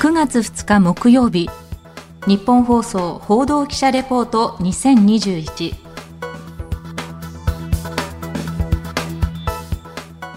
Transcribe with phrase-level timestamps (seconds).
[0.00, 1.50] 9月2日木曜日。
[2.26, 5.74] 日本放送報道記者レポート2021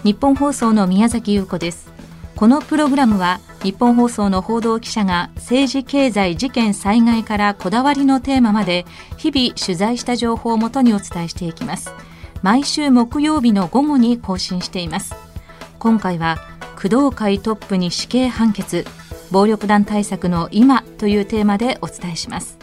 [0.04, 1.90] 日本放送の宮崎優子です。
[2.36, 8.84] このプログラムは日本放送の報道記者が政治経済事件災害からこだわりのテーマまで
[9.16, 11.90] 日々取材した情報をもとにお伝えしていきます。
[12.42, 15.14] 毎週木曜日の午後に更新しています。
[15.78, 16.36] 今回は
[16.76, 18.84] 工藤会トップに死刑判決。
[19.34, 22.56] 暴力団対策の今というテーマでお伝えします。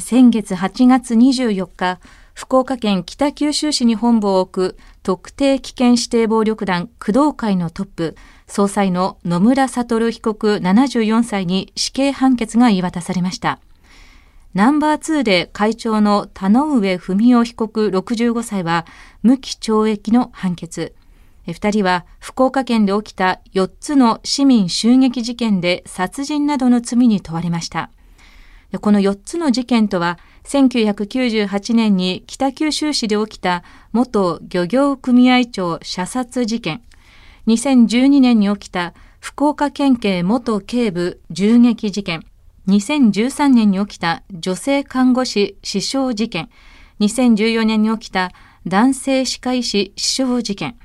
[0.00, 2.00] 先月8月24日
[2.34, 8.16] 福岡県北九州市に本部を置く特定危険指定暴力団工藤会のトップ
[8.48, 13.60] 総裁の野村悟被告74歳に死刑判決が言い渡されました。
[14.54, 18.86] ナンバー2で会長の田上文雄被告65歳は
[19.22, 20.96] 無期懲役の判決。
[21.52, 27.90] 二人は福岡県で起きた4つの市民襲撃事件で殺人などの罪に問われました。
[28.80, 36.82] この4つの事件とは、1998年に北九州市で起きた元漁業組合長射殺事件、
[37.46, 42.24] 2012年に起きた福岡県警元警部銃撃事件、
[42.68, 46.48] 2013年に起きた女性看護師死傷事件、
[47.00, 48.32] 2014年に起きた
[48.66, 50.76] 男性歯科医師死傷事件、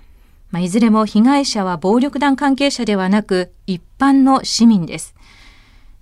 [0.51, 5.15] まあ、いずれも被害者は暴力団関係者ではなく一般の市民です。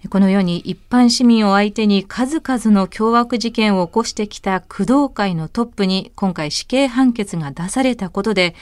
[0.10, 8.56] このように一般市民を相手に数々の凶悪事件を起こしてきた工藤会のトップに今回死刑判決が出されたことで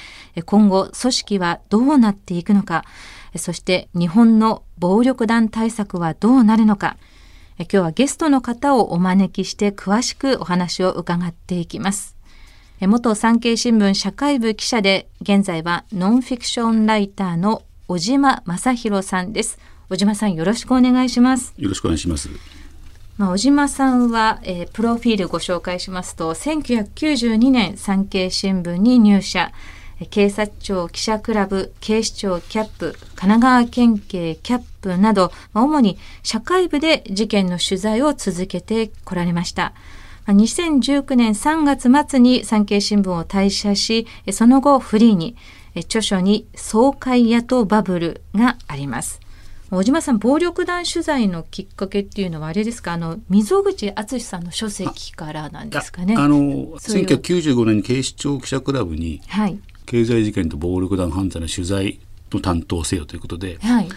[0.45, 2.85] 今後組織はどうなっていくのか
[3.35, 6.97] そして日本の暴力団対策はどうなるのか
[7.57, 12.14] 今日はゲストの方をお招きして詳しくお話を伺っていきます。
[12.81, 19.57] 元産経新聞社会部記者で、現在はノンフィクションライターの小島正弘さんです。
[19.87, 21.53] 小島さんよろしくお願いします。
[21.57, 22.29] よろしくお願いします。
[23.17, 29.53] まあ、小島さんは、えー、プロフィールご紹介しますと、1992年産経新聞に入社、
[30.09, 39.73] 警察庁記者クラブ、警視庁キャップ、神奈川県警キャップなど、まあ、主に社会部で事件の取材を続けてこられました。
[40.27, 45.35] 2019年3月末に産経新聞を退社し、その後フリーに、
[45.77, 49.19] 著書に総会野党バブルがあります。
[49.71, 52.93] 小島さん暴力団取材のきっかけっていうのはあれですか？
[52.93, 56.15] あの溝口敦さんの書籍からなんですかね？
[56.15, 56.37] あの
[56.77, 61.99] 1995年に警視庁記者クラブに、はい、経済事件と暴力団犯罪の取材
[62.31, 63.89] の担当せよということで、はい、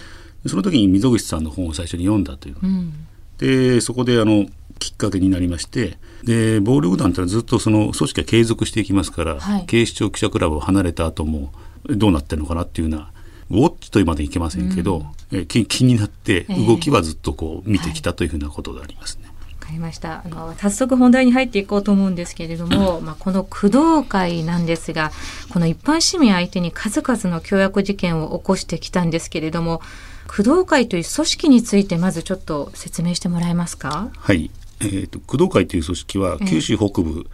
[0.47, 3.07] その時に溝口さんの本を最初に読んだという、うん、
[3.37, 4.47] でそこであの
[4.79, 11.53] きっかけになりましてで暴力団ってのはずっとその組織は継続していきますから、はい、警視庁記者クラブを離れた後も
[11.85, 13.11] どうなってるのかなっていうような
[13.51, 19.27] ウォッチというまでいけませんけど、うん、え気気になって動きはずっとこう見てきたというふうなことがありますね。
[19.27, 20.23] わ、はい、かりました。
[20.25, 25.13] あの早速本題に入っていこうと思うんですけれども、まあ、この工藤会なんですが
[25.51, 29.81] この一般市民相手に数々の凶悪事件を起こしてきたんですけれども
[30.27, 34.11] 工藤会という組織についてまずちょっと説明してもらえますか？
[34.15, 34.51] はい
[34.81, 37.27] えーと、工藤会という組織は九州北部、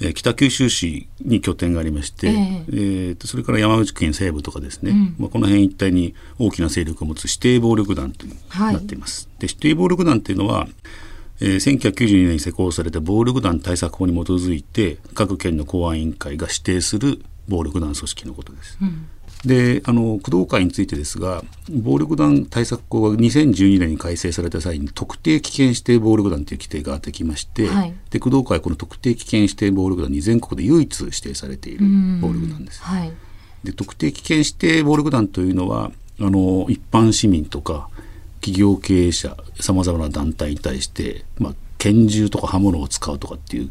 [0.00, 2.64] えー、北九州市に拠点がありまして、えー、
[3.08, 9.28] えーとそれから山口県西部とかですね、うん、まあ、この辺一帯に大きな勢力を持つ指定暴力団といなっています。
[9.28, 10.68] はい、で指定暴力団というのは
[11.44, 18.78] えー、1992年に施行された暴力団対策法に基づいて各県の公安委員会が指定する暴力団組織のことです。
[18.80, 19.08] うん
[19.44, 31.84] であの工藤会についてですが暴力団対策法が2012年に改正された際に特定危険指定暴力団という規定ができまして、はい、で工藤会はこの特定危険指定暴力団に全国で唯一指定されている
[32.20, 32.82] 暴力団です。
[32.82, 33.12] はい、
[33.64, 37.88] で特定危険指定暴力団というのはあの一般市民とか
[38.40, 43.70] 企業経営者さまざまな団体に対して、まあ、拳銃とか刃物を使うとかっていう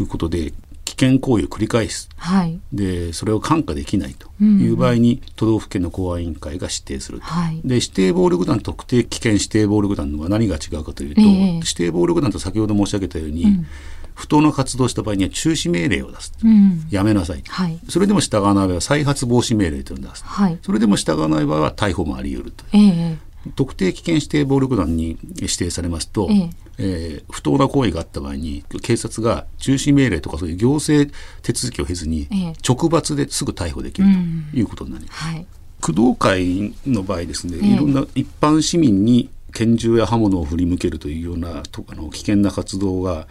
[0.00, 0.52] うん、ことで
[0.86, 4.30] 危険行為を繰り返す、はい、でそれを看過できないと。
[4.40, 13.66] いう場合に、都道府県の公安委員会が指定すると、はい、で指定暴力団特定危険指定暴力団のは何が違うかというと、えー、指定暴力団と先ほど申し上げたように、うん、
[14.14, 22.64] 不当な活動した場合には中止命令を出す、うん、やめなさい、はい、それでも従わない場合は再発防止命令というのを出す、はい、それでも従わない場合は逮捕もあり得ると。
[22.72, 26.50] えー特定危険指定暴力団に指定されますと、ええ。
[26.78, 31.10] えー、不当な行為があった場合に警察が中止命令とかそういう行政
[31.42, 32.28] 手続きを経ずに
[32.66, 34.08] 直罰ですぐ逮捕できる
[34.52, 35.18] ということになります。
[35.24, 35.46] はい、
[35.80, 43.26] 工藤会の場合ですね、いろんな一般市民に拳銃や刃物を振り向けるというようなとあの危険な活動が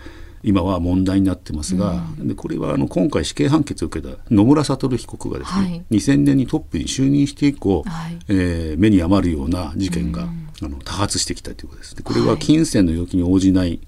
[0.45, 10.27] 今は問題になってますが、うん、でこれはあの今回死刑判決を受けた野村悟被告がですね、はい、2000年にトップに就任して以降、はい、えー、目に余るような事件が
[10.61, 11.95] あの多発してきたということです。
[11.95, 13.79] でこれは金銭の要求に応じない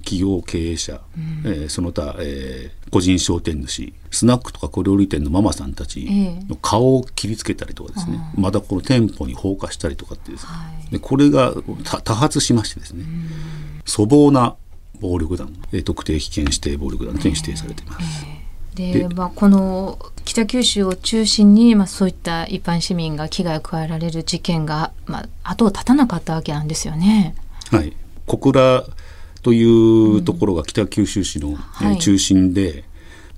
[0.00, 6.08] 企業経営者、うん、えー、その他、えー、個人商店主スナックとか小料理店のママさんたち
[6.48, 11.54] の顔を切りつけたりとかですね、えー、またこの店舗に放火したりとかってですね、はい、でこれが
[12.02, 13.04] 多発しましてですね、
[13.86, 14.56] 粗暴な
[15.00, 18.24] 暴力団、えー、特定危険指定暴力団とに指定されています。
[18.26, 18.40] えー
[18.74, 27.34] でまあ、この北九州を中心に、まあ、そういった一般市民が危害を加えられる事件が、まあ、後を絶たなかったわけなんですよね。
[27.70, 27.92] はい、
[28.26, 28.84] 小倉
[29.42, 32.84] というところが北九州市の、うんはい、中心で、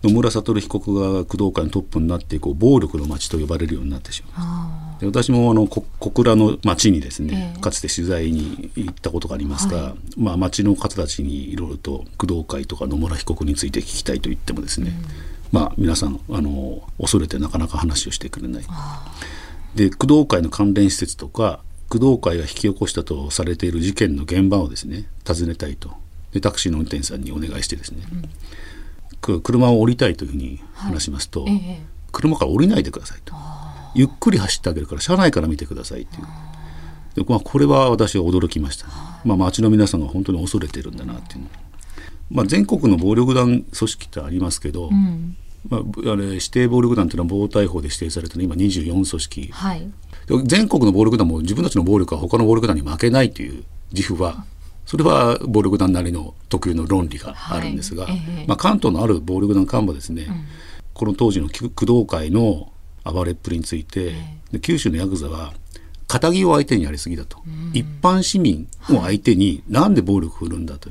[0.03, 5.01] 野村悟被告が工藤会のトップになってこう暴力の街と呼ばれるようになってしまう。
[5.01, 14.93] で私もあの小倉の町にですね、えー、かつて取材に行ったことがありますが、はい、まあ、町の方たちにいろいろと工藤会とか野村被告について聞きたいと言ってもですね、
[15.53, 18.65] うん、まあ、皆さんあの恐れてなかなか話をしてくれない。
[19.75, 25.91] で工藤会の関連施設とか工藤会が引き起こしたとされている事件の現場をですね訪ねたいと。
[26.33, 28.31] でタクシーの運転手さんにお願いしてですね、うん、
[29.23, 31.83] 車を降りたいというふうに話しますと、はいえ。
[32.11, 33.35] 車から降りないでくださいと。
[33.95, 36.27] ゆっくり走ってあげるから車内から見てくださいという。
[37.15, 38.87] で、まあ、これは私は驚きました、
[39.25, 41.49] まあ、町の皆さんが本当に恐れてるんだなっていうの、
[42.31, 45.37] まあ、全国の暴力団組織ってありますけど、うん、
[45.69, 45.81] まあ、
[46.13, 49.91] あれ指定暴力団というのは暴対法で指定されてる今24組織、はい、
[50.45, 54.47] 全国の暴力団も自分たちの暴力は他の暴力団に負けないという自負は
[54.87, 58.45] それは暴力団なりの特有の論理があるんですが、はいえ。
[58.45, 60.45] ー、まあ、関東のある暴力団幹部はですね、うん、
[60.93, 62.73] この当時の工藤会の
[63.05, 64.13] 暴れっぷりについて、
[64.53, 65.55] えー、九州のヤクザは
[66.09, 70.91] 仇を相手にやりすぎだと、うん、一般市民を相手になんで暴力を振るんだと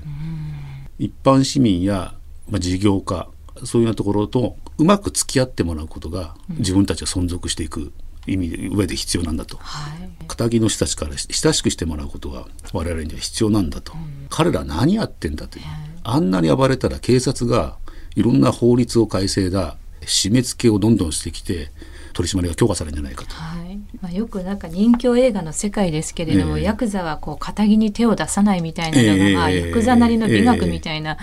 [0.98, 2.16] 一般市民や、
[2.50, 3.30] まあ、事業家
[3.64, 7.92] そういうようなところとうまく付き合ってもらうことが自分たちは存続していく
[8.28, 15.66] 意味で上で必要なんだと、はい、仇の人たちから親しくしてもらうことが我々には必要なんだと、うん、彼ら何やってんだという、
[16.04, 17.78] あんなに暴れたら警察が
[18.16, 19.78] いろんな法律を改正だ。
[20.02, 21.70] 締め付けをどんどんしてきて
[22.14, 23.36] 取り締まりが強化されるんじゃないかと。
[23.36, 23.80] はい。
[24.02, 31.22] まあ、よくなんか人気映画の世界ですけれども、えー、ヤクザはこう肩に手を出さないみたいなのが、えー、まあ、ヤクザなりの美学みたいなと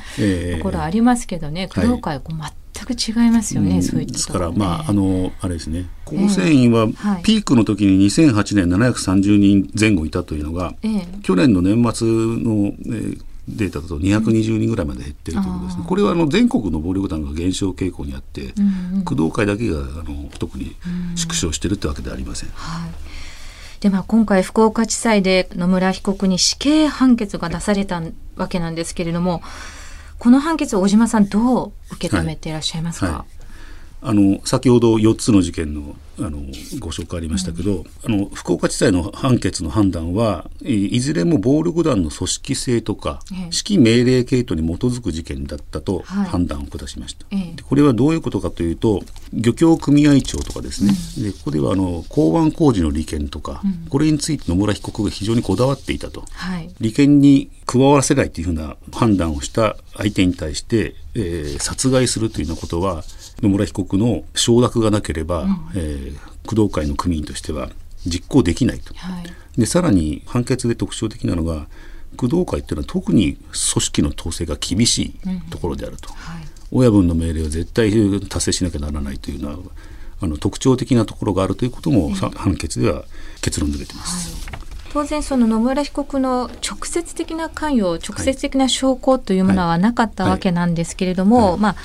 [0.63, 2.39] ころありますけどね、えー、工藤会はこう
[2.75, 6.87] 全く違いますよね、うん、そういったですからまああのあれですね構成員は
[7.23, 10.75] ピークの時に2008年730人前後いたというのが、
[11.23, 20.77] 去年の年末の、えー、データだと220人ぐらいまで減ってるということですね、うん、これはあの全国の暴力団が減少傾向にあって、うんうん、工藤会だけがあの特に
[21.17, 22.51] 縮小してるってわけではありません。
[22.51, 22.91] はい。
[23.81, 28.03] でまあ、今回福岡地裁で野村被告に死刑判決が出された
[28.35, 29.41] わけなんですけれども
[30.19, 33.15] この判決を小島さんどう受け止めていらっしゃいますか、はい。
[33.15, 33.38] はい
[34.01, 36.39] あの先ほど4つの事件のあの
[36.81, 49.03] ご紹介ありましたけど、うん、あの福岡地裁の判決の判断はいずれも暴力団の組織性とか、ええ、指揮命令系統に基づく事件だったと判断を下しました、はい、これはどういうことかというと
[49.33, 63.03] 漁協組合長とかですね、うん、でここではあの港湾工事の利権とか、うん、これについて野村被告が非常にこだわっていたと、はい、利権に加わらせないというふうな判断をした相手に対して、えー、殺害するというようなことは
[63.43, 67.71] 野村被告の承諾がなければ、うん、えー、工藤会の組員としては
[68.07, 68.95] 実行できないと。
[68.95, 71.67] はい、でさらに判決で特徴的なのが
[72.17, 77.93] 工藤会っていうのは特に組織の統制が厳しいところであると、うんはい、親分の命令を絶対
[78.29, 79.59] 達成しなきゃならないというのは
[80.21, 83.05] あの特徴的なところがあるということも、判決では
[83.41, 84.51] 結論付けてます。
[84.51, 84.58] はい
[84.93, 91.77] 当然その野村被告の直接的な関与直接的な証拠というものはなかったわけなんですけれども、まあ、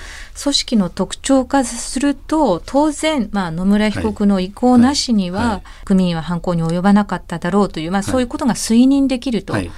[0.41, 9.69] 組織の特徴化すると当然、まあ、野村被告の意向なしには、組員は犯行に及ばなかっただろうという、まあ、そういうことが推認できるとい。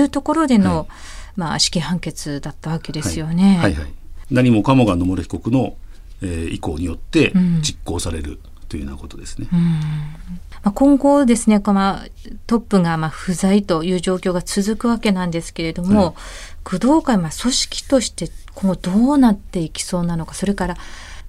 [0.00, 0.88] うところでの、
[1.36, 3.58] まあ、死刑判決だったわけですよね。
[3.60, 3.74] はい。
[3.74, 3.92] はい、
[4.30, 5.76] 何もかもが野村被告の、
[6.22, 9.48] えー、意向によって実行されるというようなことですね。
[9.52, 9.60] うん。
[10.62, 12.06] まあ、今後ですね、まあ、
[12.46, 16.14] トップがまあ不在という状況が続くわけなんですけれども、はい、
[16.62, 20.76] 工藤会、まあ、組織として今後どうなっていきそうなのか、それから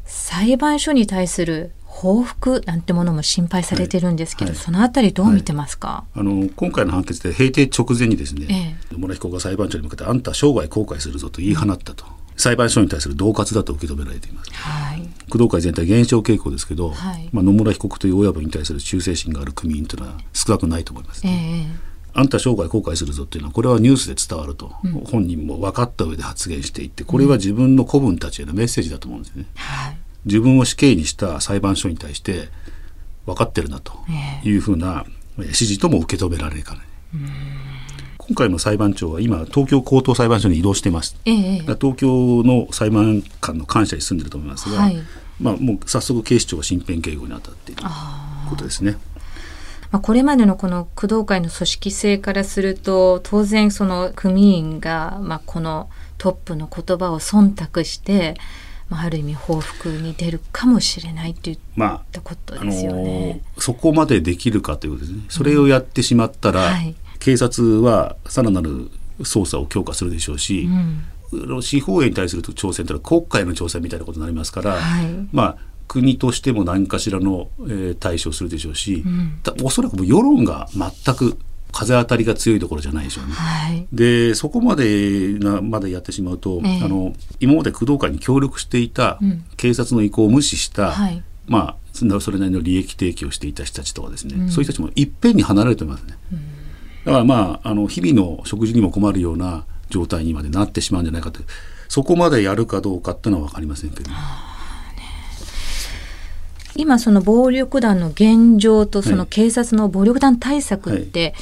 [0.05, 4.55] 裁判所に対する報復なんてものも心配されてるんですけど、はい。
[4.57, 8.53] はい、そのあたりどう見てますか、あの今回の判決で閉廷直前にですね、え
[8.91, 12.20] え、野村被告が裁判長に向けてあんた生涯後悔するぞと言い放ったと。
[12.37, 32.49] 裁判所に対する恫喝だと受け止められています、はい、工藤会全体減少傾向ですけど、はい、まあ、野村被告という親分に対する忠誠心がある組員というのは少なくないと思います、ね、えーあんた生涯後悔するぞっていうのはこれはニュースで伝わると、うん、本人も分かった上で発言していってこれは自分の子分たちへのメッセージだと思うんですね、はい、自分を死刑にした裁判所に対して
[33.25, 33.93] 分かってるなと
[34.43, 35.05] いうふうな
[35.37, 36.81] 指示とも受け止められるかね
[38.31, 44.97] 今回の裁判長は今東京高等裁判所に移動してます、ええ、東京の裁判官の官舎に住んでると思いますが、はい、
[45.41, 47.83] まあ、もう早速警視庁が身辺警護に当たっている
[48.49, 48.95] ことですね。
[49.91, 58.37] まあ、これまでのこの工藤会の組織性からすると当然その組員がまあこのトップの言葉を忖度して
[58.91, 61.59] まあ、ある意味報復に出るかもしれないといっ
[62.11, 65.23] たことですよね、まあ、そこまでできるかということですね。
[65.29, 70.67] それをやってしまったら、うんはい、警察はさらなる捜査を強化するでしょうし、
[71.31, 81.37] うん、司法院に対する挑戦というのは国会の挑戦みたいなことになりますから、はい、まあ国としても何かしらの、えー、対処をするでしょうし、うん、おそらくも世論が全く
[81.71, 83.33] 風当たりが強いところじゃないでしょうね。
[83.33, 89.19] はい、でそこまでなまでやってしまうと、えー、あの今まで工藤会に協力していた
[89.57, 96.15] 警察の意向を無視した、うんはい、まあそれなりの利益提供をしていた人たちとかですね、うん、そういう人たちもいっぺんに離れてますね。
[96.31, 96.40] うん
[97.05, 101.41] だからまああの日々の食事にも困るような状態にまでなってしまうんじゃないかと
[101.89, 104.15] そこまでやるかどうかっていうのは分かりませんけど、ね、
[106.75, 111.33] 今その暴力団の現状とその警察の暴力団対策って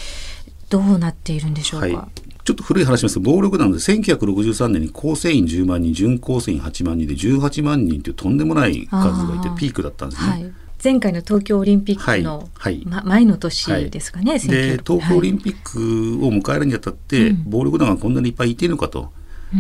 [0.70, 1.96] どうなっているんでしょうか、はい。
[1.96, 3.20] はいちょっと古い話です。
[3.20, 10.30] 暴力団で1963年に構成員10万人準構成員8万人で18万人というとんでもない数がいてピークだったんですね。
[10.32, 10.52] はい
[10.82, 19.12] 前回の東京オリンピックの、はいま、前の年ですかね、はい、で東京オリンピックを迎えるにあたって、暴力団がこんなにいっぱいいているのかと。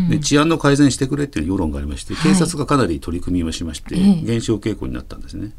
[0.09, 5.51] で治安の改善してくれっていう世論がありまして、警察がかなり取り組みをしまして、減少傾向になったんですね。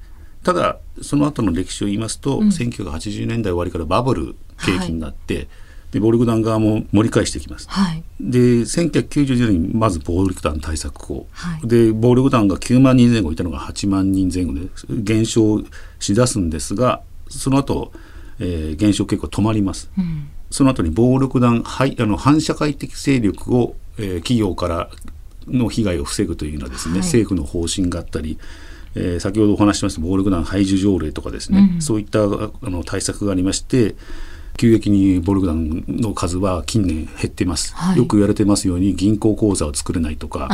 [0.43, 5.49] ただその後の歴史を言いますと、うん、1980年代終わりからバブル景気になって、はい、
[5.93, 7.69] で暴力団側も盛り返してきます。
[7.69, 14.69] はい、で1990年にまず暴力団対策を、はい、で暴力団が9万人前後いたのが8万人前後で
[15.03, 15.63] 減少
[15.99, 17.93] しだすんですがその後、
[18.39, 19.91] えー、減少傾向止まります。
[19.99, 24.91] うん、その後に暴力団はいあの反社会的勢力を、えー、企業から
[25.49, 28.39] の被害を防ぐというようなですね、政府の方針があったり
[28.95, 32.27] えー、先ほどお話ししました暴力団排除条例とかですね、うん、そういったあ
[32.63, 33.95] の対策がありまして
[34.61, 40.51] 急激に暴力団の数は近年減っています、はい、よく言われてますように銀行口座を作れないとか、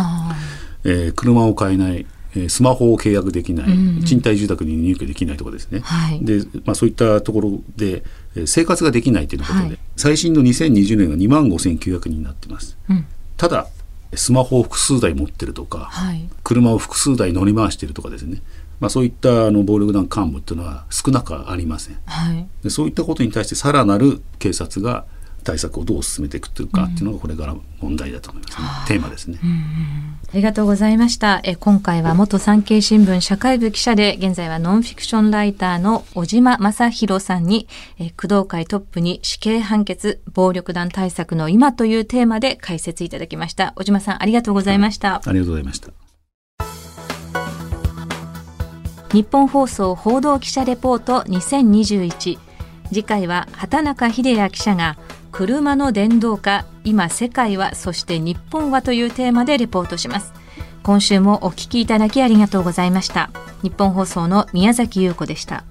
[0.85, 2.07] えー、車を買えない
[2.49, 8.05] スマホを契約できない、うんうん、賃貸住宅に入居できないとかですね、はい、でまあ、そういったところで
[8.47, 12.79] 生活ができないということで、はい、最新の2020年が2万5900人になっています。
[12.89, 13.67] うん、ただ
[14.15, 18.41] スマホを複数台持ってるとか、はい、車を複数台乗り回してるとかですね、
[18.81, 25.05] まあ、そういったあの暴力団幹部っていうのは少なくありません、はい、でそういったことに対してさらなる警察が
[25.47, 31.41] 対策をどう進めていくというかっていうのがこれから問題だと思いますね、うん、テーマですね、うんうん、ありがとうございました。
[31.45, 37.69] え今回は元産経新聞社会部記者で現在はノンフィクションライターの小島正弘さんに
[37.99, 43.73] え工藤会トップに死刑判決暴力団対策の今というテーマで解説いただきました。
[43.77, 46.06] 小島さんありがとうございました、ありがとうございました
[49.17, 52.39] 日本放送報道記者レポート2021
[52.89, 54.99] 次回は畑中秀也記者が
[55.33, 60.35] 車の電動化今世界はそして日本はというテーマでレポートします。
[60.83, 63.31] 今週もお聞きいただきありがとうございました。
[63.63, 65.65] 日本放送の宮崎優子でした。